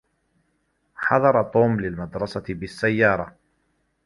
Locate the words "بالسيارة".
2.49-3.35